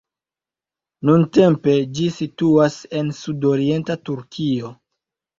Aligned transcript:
Nuntempe 1.09 1.75
ĝi 1.99 2.07
situas 2.15 2.77
en 3.01 3.11
sudorienta 3.19 3.97
Turkio. 4.09 4.73